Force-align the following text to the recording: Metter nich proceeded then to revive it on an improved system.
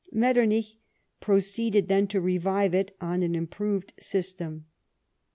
Metter 0.11 0.47
nich 0.47 0.79
proceeded 1.19 1.87
then 1.87 2.07
to 2.07 2.19
revive 2.19 2.73
it 2.73 2.95
on 2.99 3.21
an 3.21 3.35
improved 3.35 3.93
system. 3.99 4.65